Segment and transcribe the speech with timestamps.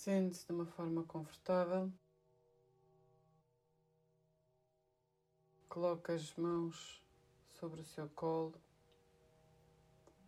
[0.00, 1.92] Sente-se de uma forma confortável.
[5.68, 7.02] Coloque as mãos
[7.58, 8.54] sobre o seu colo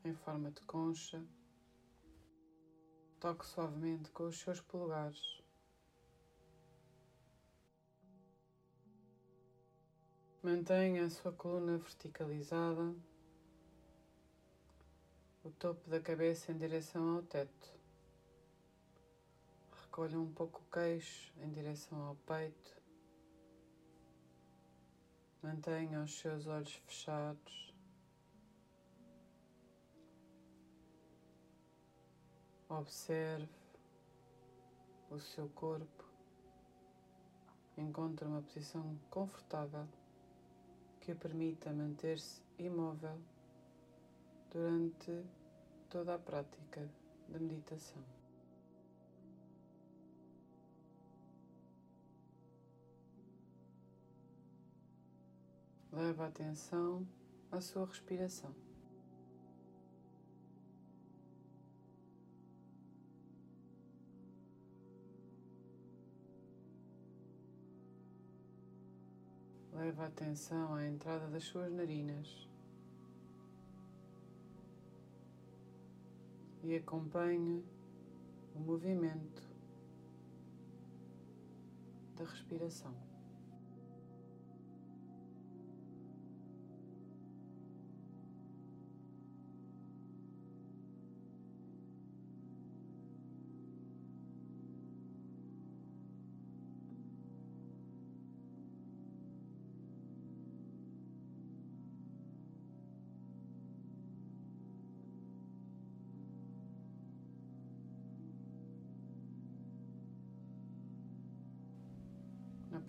[0.05, 1.25] em forma de concha.
[3.21, 5.41] Toque suavemente com os seus polegares.
[10.43, 12.93] Mantenha a sua coluna verticalizada,
[15.45, 17.80] o topo da cabeça em direção ao teto.
[20.01, 22.83] Recolha um pouco o queixo em direção ao peito.
[25.43, 27.75] Mantenha os seus olhos fechados.
[32.67, 33.47] Observe
[35.11, 36.05] o seu corpo.
[37.77, 39.87] Encontre uma posição confortável
[41.03, 43.21] que permita manter-se imóvel
[44.51, 45.27] durante
[45.91, 46.89] toda a prática
[47.29, 48.20] da meditação.
[56.01, 57.07] Leve a atenção
[57.53, 58.55] à sua respiração.
[69.75, 72.49] Leve a atenção à entrada das suas narinas
[76.63, 77.63] e acompanhe
[78.55, 79.43] o movimento
[82.17, 83.10] da respiração.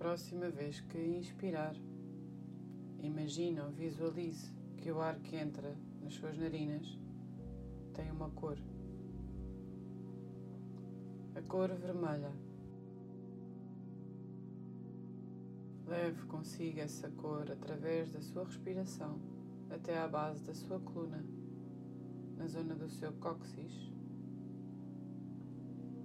[0.02, 1.76] Próxima vez que inspirar,
[3.04, 6.98] imagine ou visualize que o ar que entra nas suas narinas
[7.94, 8.58] tem uma cor.
[11.36, 12.34] A cor vermelha.
[15.86, 19.20] Leve consigo essa cor através da sua respiração
[19.70, 21.24] até à base da sua coluna,
[22.38, 23.72] na zona do seu cóccix.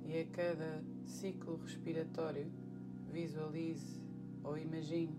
[0.05, 2.66] E a cada ciclo respiratório,
[3.13, 4.01] Visualize
[4.45, 5.19] ou imagine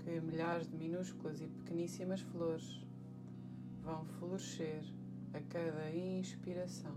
[0.00, 2.84] que milhares de minúsculas e pequeníssimas flores
[3.82, 4.82] vão florescer
[5.32, 6.94] a cada inspiração,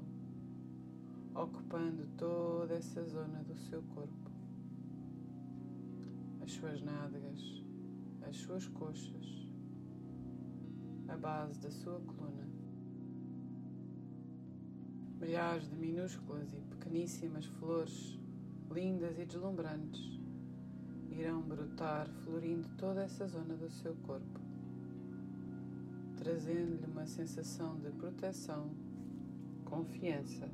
[1.33, 4.31] ocupando toda essa zona do seu corpo,
[6.43, 7.63] as suas nádegas,
[8.27, 9.47] as suas coxas,
[11.07, 12.45] a base da sua coluna.
[15.19, 18.19] Milhares de minúsculas e pequeníssimas flores
[18.75, 20.19] lindas e deslumbrantes,
[21.09, 24.41] irão brotar florindo toda essa zona do seu corpo,
[26.17, 28.69] trazendo-lhe uma sensação de proteção,
[29.63, 30.49] confiança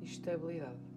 [0.00, 0.87] e estabilidade.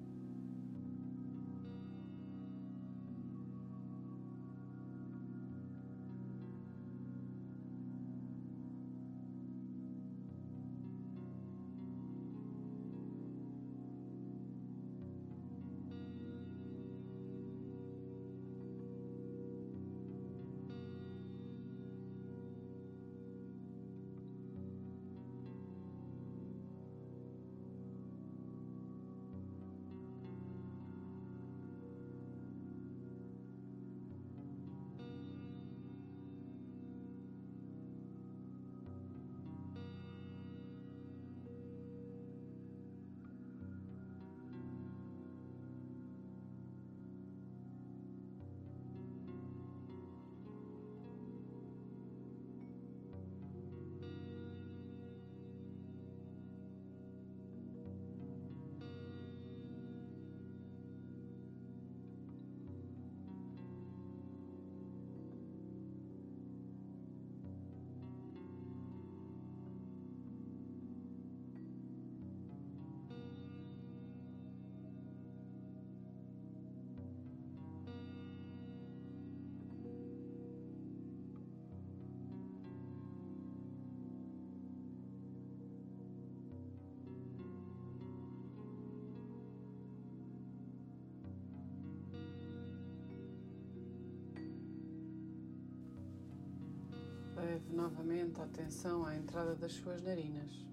[97.62, 100.66] Leve novamente a atenção à entrada das suas narinas.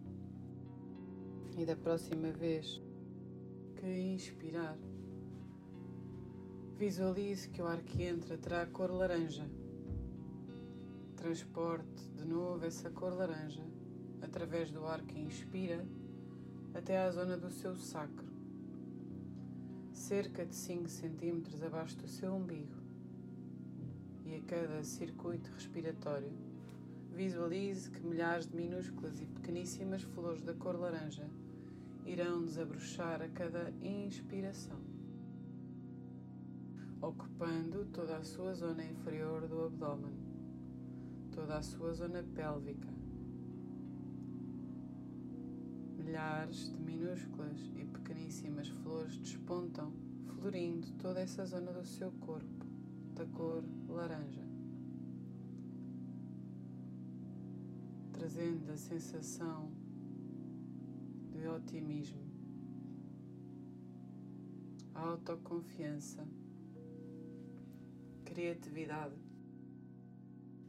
[1.56, 2.80] E da próxima vez
[3.76, 4.76] que inspirar,
[6.76, 9.48] visualize que o ar que entra terá cor laranja.
[11.16, 13.64] Transporte de novo essa cor laranja
[14.22, 15.84] através do ar que inspira
[16.74, 18.26] até à zona do seu sacro,
[19.92, 22.76] cerca de 5 centímetros abaixo do seu umbigo.
[24.24, 26.47] E a cada circuito respiratório,
[27.18, 31.28] visualize que milhares de minúsculas e pequeníssimas flores da cor laranja
[32.06, 34.78] irão desabrochar a cada inspiração,
[37.02, 40.14] ocupando toda a sua zona inferior do abdômen,
[41.32, 42.88] toda a sua zona pélvica.
[45.96, 49.92] Milhares de minúsculas e pequeníssimas flores despontam,
[50.36, 52.64] florindo toda essa zona do seu corpo,
[53.16, 54.47] da cor laranja.
[58.18, 59.70] Trazendo a sensação
[61.30, 62.20] de otimismo,
[64.92, 66.26] autoconfiança,
[68.24, 69.14] criatividade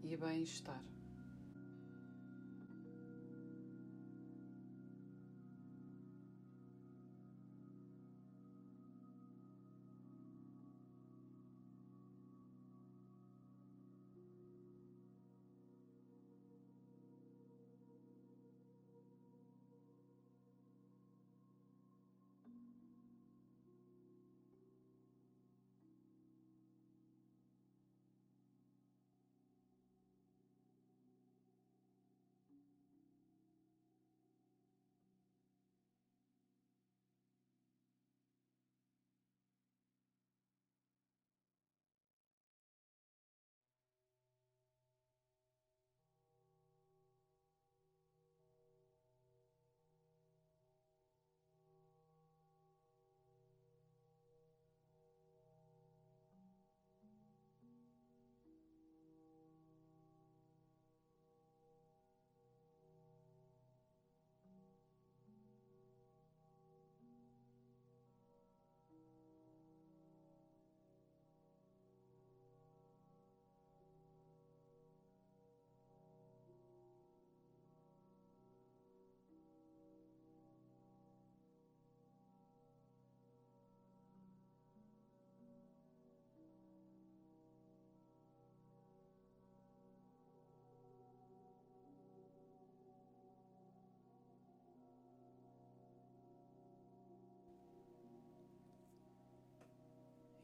[0.04, 0.84] e bem-estar.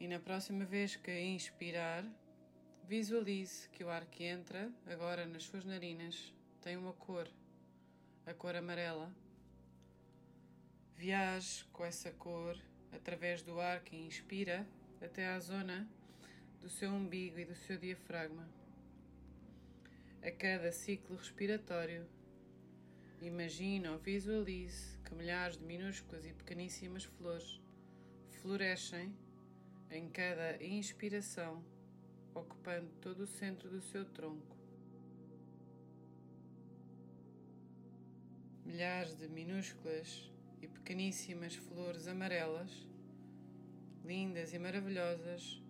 [0.05, 2.05] E na próxima vez que inspirar,
[2.87, 6.31] visualize que o ar que entra agora nas suas narinas
[6.61, 7.27] tem uma cor,
[8.23, 9.11] a cor amarela.
[10.95, 12.55] Viaje com essa cor
[12.91, 14.63] através do ar que inspira
[15.01, 15.89] até à zona
[16.61, 18.47] do seu umbigo e do seu diafragma.
[20.21, 22.05] A cada ciclo respiratório,
[23.23, 27.59] imagine ou visualize que milhares de minúsculas e pequeníssimas flores
[28.39, 29.11] florescem
[29.89, 31.63] em cada inspiração,
[32.33, 34.55] ocupando todo o centro do seu tronco.
[38.65, 42.87] Milhares de minúsculas e pequeníssimas flores amarelas,
[44.03, 45.61] lindas e maravilhosas,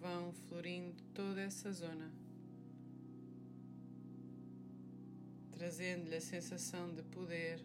[0.00, 2.10] vão florindo toda essa zona,
[5.50, 7.60] trazendo-lhe a sensação de poder,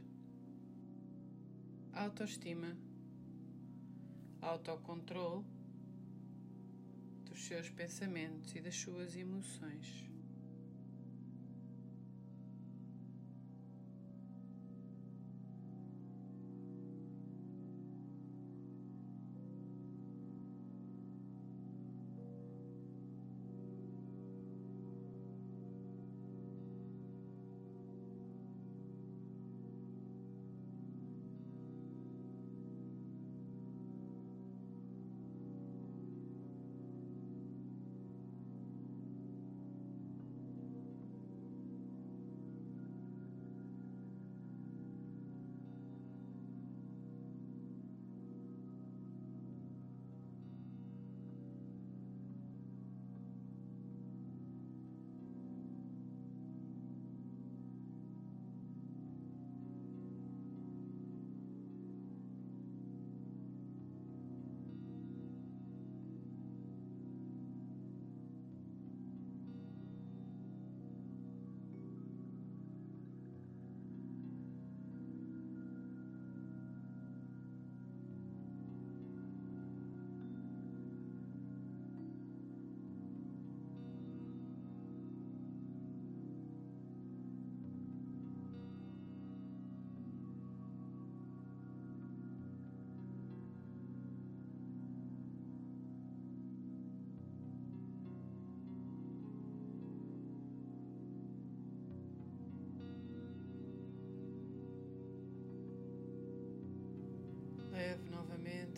[1.94, 2.78] autoestima,
[4.42, 5.57] autocontrole
[7.38, 10.07] dos seus pensamentos e das suas emoções.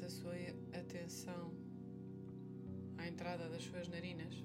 [0.09, 0.33] A sua
[0.73, 1.53] atenção
[2.97, 4.43] à entrada das suas narinas.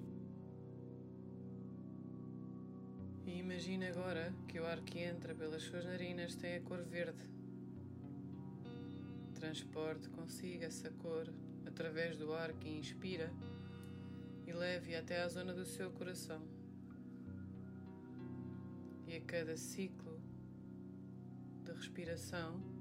[3.25, 7.25] E imagine agora que o ar que entra pelas suas narinas tem a cor verde.
[9.37, 11.33] Transporte consigo essa cor
[11.64, 13.33] através do ar que inspira
[14.47, 16.42] e leve até à zona do seu coração.
[19.06, 20.21] E a cada ciclo
[21.64, 22.74] de respiração,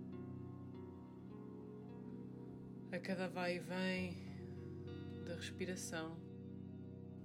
[2.94, 4.18] a cada vai e vem
[5.26, 6.16] de respiração,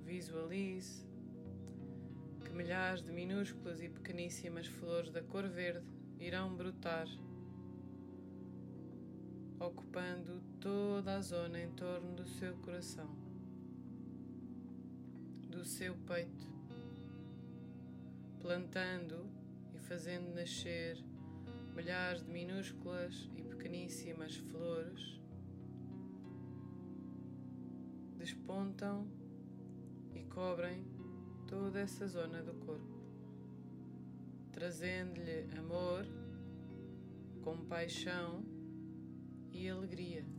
[0.02, 1.06] visualize
[2.42, 5.86] que milhares de minúsculas e pequeníssimas flores da cor verde
[6.18, 7.06] irão brotar,
[9.60, 13.14] ocupando toda a zona em torno do seu coração,
[15.50, 16.50] do seu peito,
[18.40, 19.30] plantando
[19.74, 20.96] e fazendo nascer
[21.76, 25.18] milhares de minúsculas e pequeníssimas flores
[28.28, 29.06] despontam
[30.14, 30.84] e cobrem
[31.46, 33.00] toda essa zona do corpo,
[34.52, 36.04] trazendo-lhe amor,
[37.42, 38.44] compaixão
[39.50, 40.37] e alegria.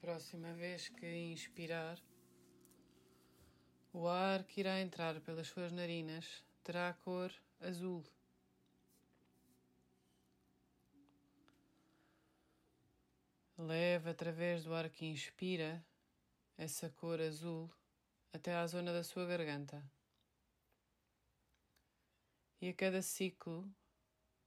[0.00, 2.00] Próxima vez que inspirar,
[3.92, 7.30] o ar que irá entrar pelas suas narinas terá cor
[7.60, 8.02] azul.
[13.58, 15.84] Leve através do ar que inspira
[16.56, 17.70] essa cor azul
[18.32, 19.84] até à zona da sua garganta.
[22.58, 23.70] E a cada ciclo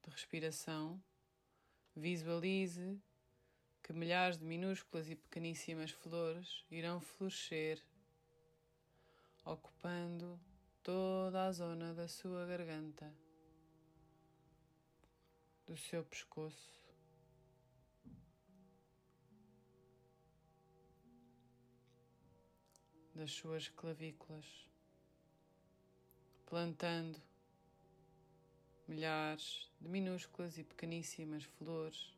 [0.01, 1.01] de respiração,
[1.95, 2.99] visualize
[3.83, 7.83] que milhares de minúsculas e pequeníssimas flores irão florescer,
[9.43, 10.39] ocupando
[10.81, 13.13] toda a zona da sua garganta,
[15.67, 16.81] do seu pescoço.
[23.13, 24.45] Das suas clavículas,
[26.45, 27.21] plantando
[28.87, 32.13] milhares de minúsculas e pequeníssimas flores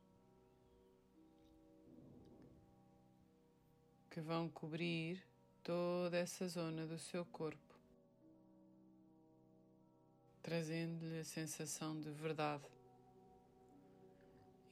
[4.15, 5.21] que vão cobrir
[5.61, 7.75] toda essa zona do seu corpo,
[10.41, 12.63] trazendo-lhe a sensação de verdade,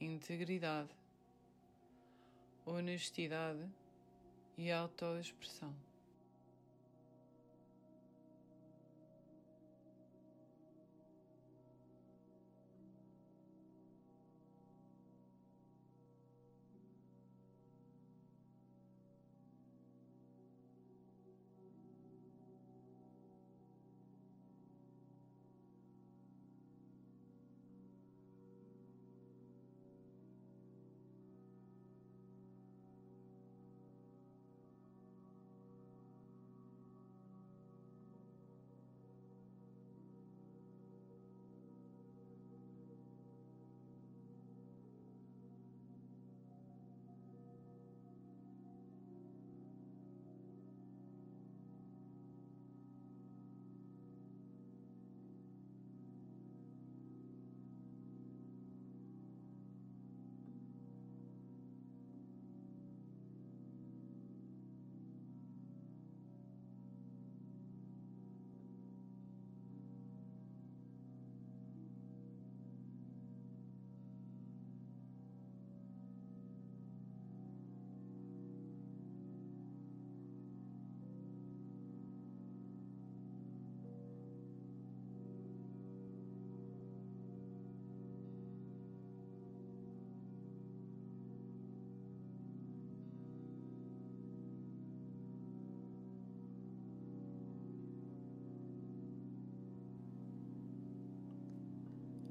[0.00, 0.96] integridade,
[2.64, 3.70] honestidade
[4.56, 5.76] e autoexpressão.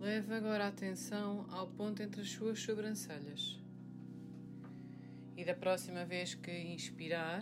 [0.04, 3.58] Leve agora a atenção ao ponto entre as suas sobrancelhas.
[5.38, 7.42] E da próxima vez que inspirar,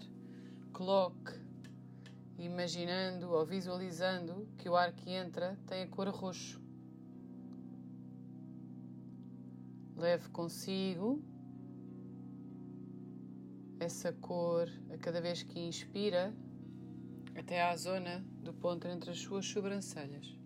[0.72, 1.34] coloque,
[2.38, 6.62] imaginando ou visualizando que o ar que entra tem a cor roxo.
[9.98, 11.20] Leve consigo
[13.80, 16.32] essa cor a cada vez que inspira
[17.36, 20.40] até à zona do ponto entre as suas sobrancelhas.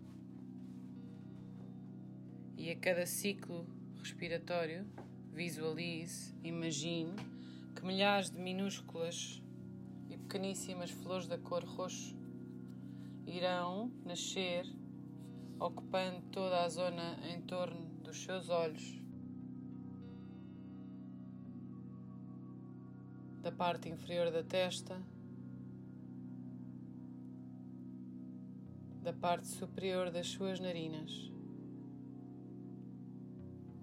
[2.56, 3.66] E a cada ciclo
[3.98, 4.86] respiratório,
[5.32, 7.14] visualize, imagine
[7.74, 9.42] que milhares de minúsculas
[10.08, 12.16] e pequeníssimas flores da cor roxo
[13.26, 14.64] irão nascer,
[15.60, 19.02] ocupando toda a zona em torno dos seus olhos,
[23.42, 25.00] da parte inferior da testa
[29.06, 31.35] da parte superior das suas narinas.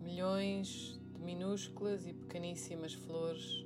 [0.03, 3.65] Milhões de minúsculas e pequeníssimas flores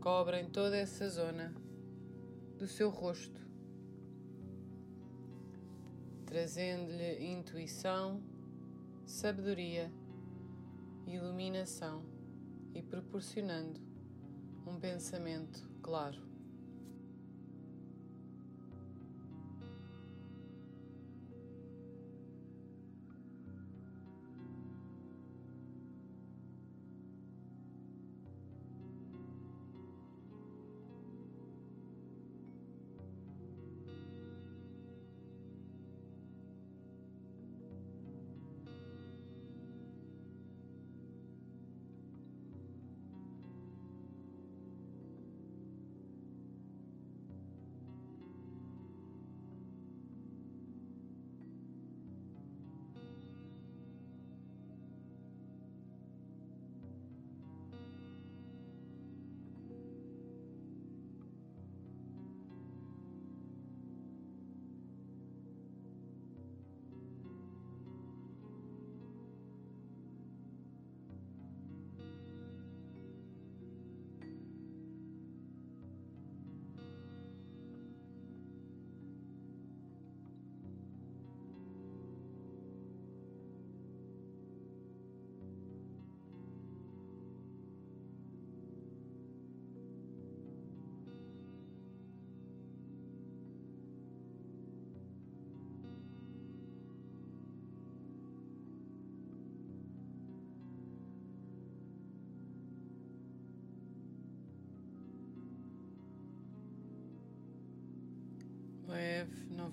[0.00, 1.52] cobrem toda essa zona
[2.56, 3.40] do seu rosto,
[6.24, 8.22] trazendo-lhe intuição,
[9.04, 9.90] sabedoria,
[11.04, 12.04] iluminação
[12.72, 13.80] e proporcionando
[14.64, 16.23] um pensamento claro.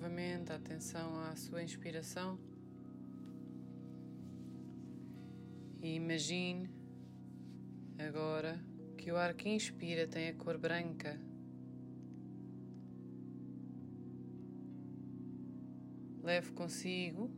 [0.02, 2.40] Novamente a atenção à sua inspiração
[5.80, 6.68] e imagine
[8.00, 8.60] agora
[8.98, 11.20] que o ar que inspira tem a cor branca.
[16.24, 17.30] Leve consigo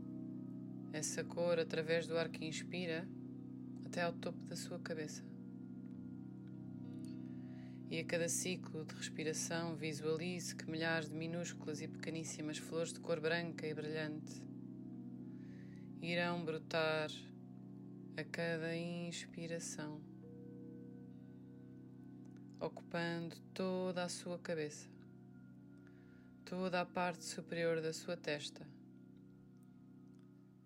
[0.93, 3.05] essa cor através do ar que inspira
[3.85, 5.32] até ao topo da sua cabeça.
[7.93, 12.99] E a cada ciclo de respiração visualize que milhares de minúsculas e pequeníssimas flores de
[12.99, 14.41] cor branca e brilhante
[16.01, 17.11] irão brotar
[18.17, 20.01] a cada inspiração,
[22.59, 24.89] ocupando toda a sua cabeça,
[26.43, 28.65] toda a parte superior da sua testa,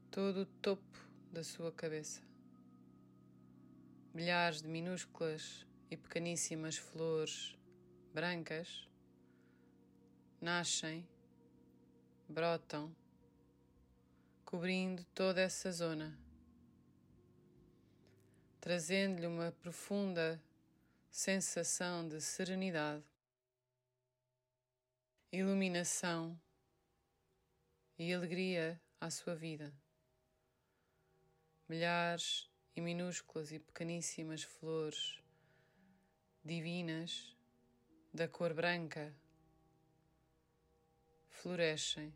[0.10, 0.98] todo o topo
[1.34, 2.22] da sua cabeça.
[4.14, 7.58] Milhares de minúsculas e pequeníssimas flores
[8.14, 8.88] brancas
[10.42, 11.08] nascem,
[12.28, 12.96] brotam,
[14.44, 16.18] cobrindo toda essa zona,
[18.60, 20.42] trazendo-lhe uma profunda
[21.10, 23.04] sensação de serenidade,
[25.32, 26.40] iluminação
[27.98, 29.74] e alegria à sua vida.
[31.68, 35.22] Milhares e minúsculas e pequeníssimas flores
[36.48, 37.36] divinas
[38.14, 39.14] da cor branca
[41.30, 42.14] florescem.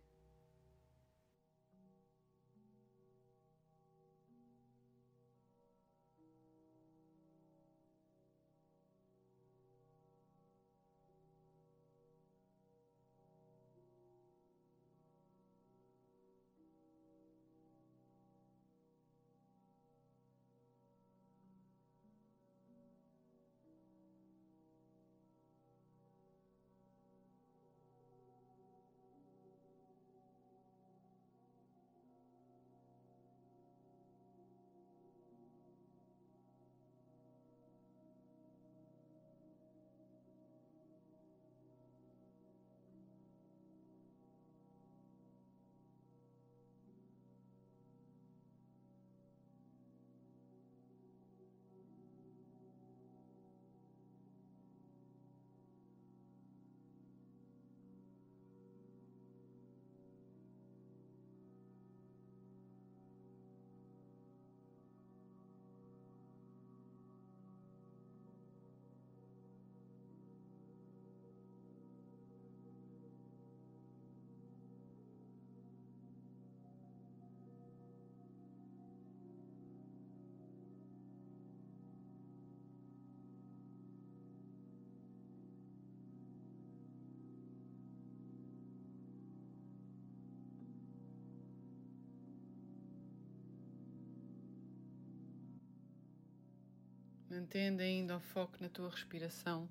[97.31, 99.69] Mantendo ainda o foco na tua respiração,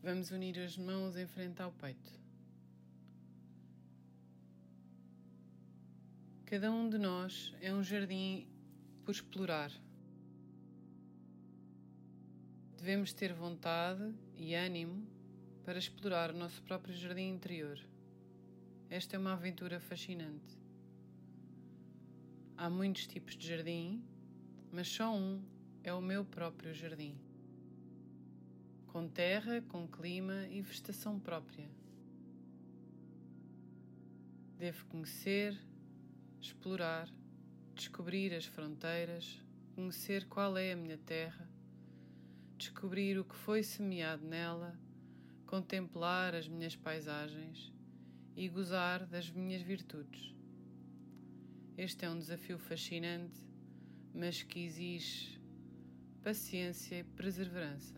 [0.00, 2.12] vamos unir as mãos em frente ao peito.
[6.44, 8.46] Cada um de nós é um jardim
[9.04, 9.72] por explorar.
[12.76, 15.04] Devemos ter vontade e ânimo
[15.64, 17.80] para explorar o nosso próprio jardim interior.
[18.88, 20.56] Esta é uma aventura fascinante.
[22.56, 24.04] Há muitos tipos de jardim,
[24.70, 25.55] mas só um
[25.86, 27.16] é o meu próprio jardim.
[28.88, 31.70] Com terra, com clima e vegetação própria.
[34.58, 35.56] Devo conhecer,
[36.40, 37.08] explorar,
[37.72, 39.40] descobrir as fronteiras,
[39.76, 41.48] conhecer qual é a minha terra,
[42.58, 44.76] descobrir o que foi semeado nela,
[45.46, 47.72] contemplar as minhas paisagens
[48.34, 50.34] e gozar das minhas virtudes.
[51.78, 53.40] Este é um desafio fascinante,
[54.12, 55.35] mas que exige
[56.26, 57.94] paciência e perseverança.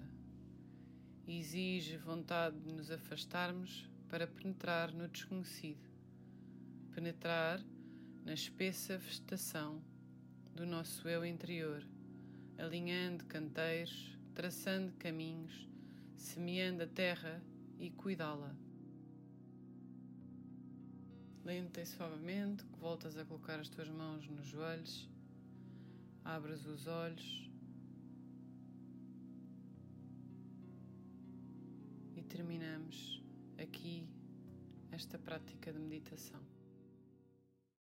[1.27, 5.89] Exige vontade de nos afastarmos para penetrar no desconhecido,
[6.95, 7.59] penetrar
[8.27, 9.83] na espessa vegetação
[10.55, 11.83] do nosso eu interior,
[12.59, 15.67] alinhando canteiros, traçando caminhos,
[16.15, 17.43] semeando a terra
[17.79, 18.55] e cuidá-la.
[21.47, 25.09] Lenta e suavemente, voltas a colocar as tuas mãos nos joelhos,
[26.23, 27.48] abres os olhos
[32.29, 33.23] terminamos
[33.59, 34.07] aqui
[34.93, 36.58] esta prática de meditação.